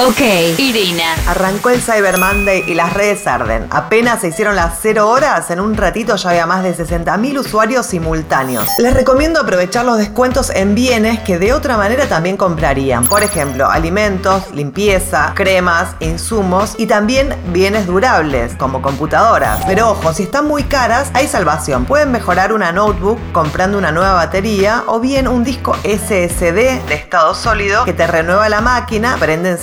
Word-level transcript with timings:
Ok, 0.00 0.20
Irina. 0.58 1.16
Arrancó 1.26 1.70
el 1.70 1.82
Cyber 1.82 2.18
Monday 2.18 2.62
y 2.68 2.74
las 2.74 2.94
redes 2.94 3.26
arden. 3.26 3.66
Apenas 3.70 4.20
se 4.20 4.28
hicieron 4.28 4.54
las 4.54 4.78
0 4.80 5.08
horas, 5.08 5.50
en 5.50 5.58
un 5.58 5.76
ratito 5.76 6.14
ya 6.14 6.30
había 6.30 6.46
más 6.46 6.62
de 6.62 6.72
60.000 6.72 7.40
usuarios 7.40 7.84
simultáneos. 7.84 8.68
Les 8.78 8.94
recomiendo 8.94 9.40
aprovechar 9.40 9.84
los 9.84 9.98
descuentos 9.98 10.50
en 10.50 10.76
bienes 10.76 11.18
que 11.20 11.40
de 11.40 11.52
otra 11.52 11.76
manera 11.76 12.06
también 12.06 12.36
comprarían. 12.36 13.06
Por 13.06 13.24
ejemplo, 13.24 13.68
alimentos, 13.68 14.52
limpieza, 14.52 15.32
cremas, 15.34 15.96
insumos 15.98 16.76
y 16.78 16.86
también 16.86 17.34
bienes 17.52 17.88
durables, 17.88 18.54
como 18.54 18.80
computadoras. 18.80 19.64
Pero 19.66 19.90
ojo, 19.90 20.12
si 20.12 20.22
están 20.22 20.46
muy 20.46 20.62
caras, 20.62 21.10
hay 21.12 21.26
salvación. 21.26 21.86
Pueden 21.86 22.12
mejorar 22.12 22.52
una 22.52 22.70
notebook 22.70 23.18
comprando 23.32 23.76
una 23.76 23.90
nueva 23.90 24.12
batería 24.12 24.84
o 24.86 25.00
bien 25.00 25.26
un 25.26 25.42
disco 25.42 25.74
SSD 25.82 26.86
de 26.86 26.94
estado 26.94 27.34
sólido 27.34 27.84
que 27.84 27.92
te 27.92 28.06
renueva 28.06 28.48
la 28.48 28.60
máquina, 28.60 29.16
prende 29.18 29.50
en 29.50 29.58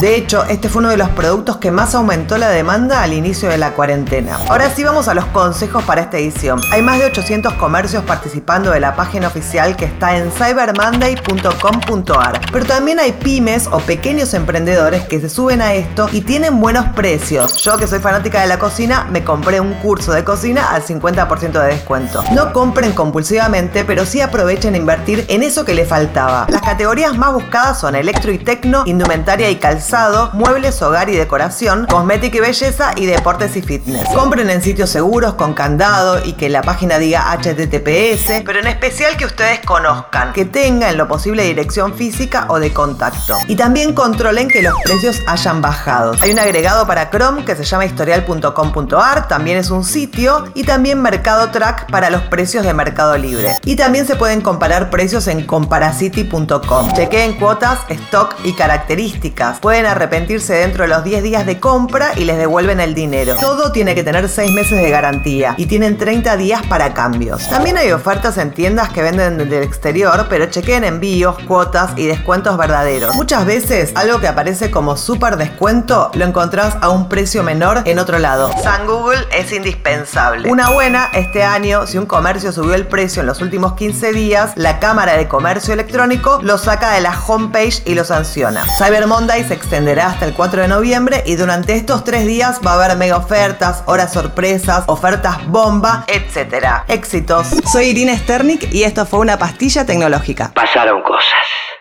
De 0.00 0.16
hecho, 0.16 0.44
este 0.44 0.68
fue 0.68 0.80
uno 0.80 0.90
de 0.90 0.98
los 0.98 1.08
productos 1.10 1.56
que 1.56 1.70
más 1.70 1.94
aumentó 1.94 2.36
la 2.36 2.50
demanda 2.50 3.02
al 3.02 3.14
inicio 3.14 3.48
de 3.48 3.56
la 3.56 3.72
cuarentena. 3.72 4.38
Ahora 4.48 4.68
sí 4.70 4.84
vamos 4.84 5.08
a 5.08 5.14
los 5.14 5.24
consejos 5.26 5.82
para 5.84 6.02
esta 6.02 6.18
edición. 6.18 6.60
Hay 6.70 6.82
más 6.82 6.98
de 6.98 7.06
800 7.06 7.54
comercios 7.54 8.04
participando 8.04 8.72
de 8.72 8.80
la 8.80 8.94
página 8.94 9.28
oficial 9.28 9.74
que 9.76 9.86
está 9.86 10.18
en 10.18 10.30
cybermonday.com.ar. 10.30 12.40
Pero 12.52 12.66
también 12.66 12.98
hay 12.98 13.12
pymes 13.12 13.66
o 13.70 13.78
pequeños 13.78 14.34
emprendedores 14.34 15.04
que 15.04 15.18
se 15.20 15.30
suben 15.30 15.62
a 15.62 15.72
esto 15.72 16.10
y 16.12 16.20
tienen 16.20 16.60
buenos 16.60 16.90
precios. 16.90 17.62
Yo 17.62 17.78
que 17.78 17.86
soy 17.86 18.00
fanática 18.00 18.42
de 18.42 18.48
la 18.48 18.58
cocina, 18.58 19.06
me 19.10 19.24
compré 19.24 19.60
un 19.60 19.72
curso 19.74 20.12
de 20.12 20.24
cocina 20.24 20.72
al 20.72 20.82
50% 20.82 21.52
de 21.52 21.68
descuento. 21.68 22.22
No 22.32 22.52
compren 22.52 22.92
compulsivamente, 22.92 23.84
pero 23.84 24.04
sí 24.04 24.20
aprovechen 24.20 24.74
a 24.74 24.78
invertir 24.78 25.24
en 25.28 25.42
eso 25.42 25.64
que 25.64 25.72
le 25.74 25.86
faltaba. 25.86 26.46
Las 26.50 26.60
categorías 26.60 27.16
más 27.16 27.32
buscadas 27.32 27.80
son 27.80 27.94
electro 27.94 28.30
y 28.30 28.36
tecno, 28.38 28.82
indumentaria 28.86 29.48
y 29.50 29.53
calzado, 29.56 30.30
muebles, 30.32 30.80
hogar 30.82 31.08
y 31.08 31.16
decoración, 31.16 31.86
cosmética 31.86 32.38
y 32.38 32.40
belleza 32.40 32.92
y 32.96 33.06
deportes 33.06 33.56
y 33.56 33.62
fitness. 33.62 34.08
Compren 34.14 34.50
en 34.50 34.62
sitios 34.62 34.90
seguros 34.90 35.34
con 35.34 35.54
candado 35.54 36.24
y 36.24 36.34
que 36.34 36.48
la 36.48 36.62
página 36.62 36.98
diga 36.98 37.30
HTTPS, 37.32 38.42
pero 38.44 38.60
en 38.60 38.66
especial 38.66 39.16
que 39.16 39.26
ustedes 39.26 39.60
conozcan, 39.60 40.32
que 40.32 40.44
tengan 40.44 40.90
en 40.90 40.98
lo 40.98 41.08
posible 41.08 41.44
dirección 41.44 41.94
física 41.94 42.46
o 42.48 42.58
de 42.58 42.72
contacto. 42.72 43.36
Y 43.48 43.56
también 43.56 43.94
controlen 43.94 44.48
que 44.48 44.62
los 44.62 44.74
precios 44.82 45.20
hayan 45.26 45.60
bajado. 45.62 46.14
Hay 46.20 46.30
un 46.30 46.38
agregado 46.38 46.86
para 46.86 47.10
Chrome 47.10 47.44
que 47.44 47.56
se 47.56 47.64
llama 47.64 47.84
historial.com.ar, 47.84 49.28
también 49.28 49.58
es 49.58 49.70
un 49.70 49.84
sitio, 49.84 50.46
y 50.54 50.64
también 50.64 51.00
Mercado 51.00 51.50
Track 51.50 51.90
para 51.90 52.10
los 52.10 52.22
precios 52.22 52.64
de 52.64 52.74
Mercado 52.74 53.16
Libre. 53.16 53.56
Y 53.64 53.76
también 53.76 54.06
se 54.06 54.16
pueden 54.16 54.40
comparar 54.40 54.90
precios 54.90 55.26
en 55.28 55.46
comparacity.com. 55.46 56.92
Chequeen 56.94 57.38
cuotas, 57.38 57.80
stock 57.88 58.34
y 58.44 58.52
características 58.52 59.43
Pueden 59.52 59.86
arrepentirse 59.86 60.54
dentro 60.54 60.84
de 60.84 60.88
los 60.88 61.04
10 61.04 61.22
días 61.22 61.46
de 61.46 61.60
compra 61.60 62.12
y 62.16 62.24
les 62.24 62.38
devuelven 62.38 62.80
el 62.80 62.94
dinero. 62.94 63.36
Todo 63.40 63.72
tiene 63.72 63.94
que 63.94 64.02
tener 64.02 64.28
6 64.28 64.52
meses 64.52 64.82
de 64.82 64.90
garantía 64.90 65.54
y 65.56 65.66
tienen 65.66 65.96
30 65.96 66.36
días 66.36 66.62
para 66.66 66.94
cambios. 66.94 67.48
También 67.48 67.76
hay 67.78 67.92
ofertas 67.92 68.38
en 68.38 68.52
tiendas 68.52 68.88
que 68.90 69.02
venden 69.02 69.38
del 69.38 69.62
exterior, 69.62 70.26
pero 70.28 70.46
chequeen 70.46 70.84
envíos, 70.84 71.36
cuotas 71.46 71.90
y 71.96 72.06
descuentos 72.06 72.56
verdaderos. 72.56 73.14
Muchas 73.14 73.44
veces 73.46 73.92
algo 73.94 74.20
que 74.20 74.28
aparece 74.28 74.70
como 74.70 74.96
súper 74.96 75.36
descuento 75.36 76.10
lo 76.14 76.24
encontrás 76.24 76.76
a 76.80 76.88
un 76.88 77.08
precio 77.08 77.42
menor 77.42 77.82
en 77.84 77.98
otro 77.98 78.18
lado. 78.18 78.50
San 78.62 78.86
Google 78.86 79.26
es 79.32 79.52
indispensable. 79.52 80.50
Una 80.50 80.70
buena, 80.70 81.10
este 81.12 81.42
año, 81.42 81.86
si 81.86 81.98
un 81.98 82.06
comercio 82.06 82.52
subió 82.52 82.74
el 82.74 82.86
precio 82.86 83.20
en 83.20 83.26
los 83.26 83.40
últimos 83.40 83.74
15 83.74 84.12
días, 84.12 84.52
la 84.56 84.78
Cámara 84.78 85.16
de 85.16 85.28
Comercio 85.28 85.74
Electrónico 85.74 86.40
lo 86.42 86.58
saca 86.58 86.92
de 86.92 87.00
la 87.00 87.18
homepage 87.26 87.82
y 87.84 87.94
lo 87.94 88.04
sanciona. 88.04 88.64
Cyber 88.78 89.06
Monday 89.06 89.33
se 89.42 89.54
extenderá 89.54 90.06
hasta 90.06 90.26
el 90.26 90.34
4 90.34 90.62
de 90.62 90.68
noviembre 90.68 91.22
y 91.26 91.34
durante 91.34 91.74
estos 91.74 92.04
tres 92.04 92.26
días 92.26 92.60
va 92.64 92.72
a 92.72 92.84
haber 92.84 92.96
mega 92.96 93.16
ofertas, 93.16 93.82
horas 93.86 94.12
sorpresas, 94.12 94.84
ofertas 94.86 95.44
bomba, 95.48 96.04
etc. 96.06 96.84
Éxitos. 96.86 97.48
Soy 97.72 97.86
Irina 97.86 98.16
Sternik 98.16 98.72
y 98.72 98.84
esto 98.84 99.04
fue 99.06 99.18
una 99.18 99.38
pastilla 99.38 99.84
tecnológica. 99.84 100.52
Pasaron 100.54 101.02
cosas. 101.02 101.73